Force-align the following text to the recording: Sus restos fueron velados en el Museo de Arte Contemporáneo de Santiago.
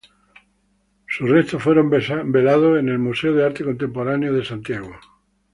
Sus 1.07 1.29
restos 1.29 1.61
fueron 1.61 1.91
velados 1.91 2.79
en 2.79 2.89
el 2.89 2.97
Museo 2.97 3.35
de 3.35 3.45
Arte 3.45 3.63
Contemporáneo 3.63 4.33
de 4.33 4.43
Santiago. 4.43 4.95